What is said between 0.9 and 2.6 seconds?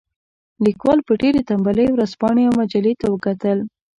په ډېرې تنبلۍ ورځپاڼې او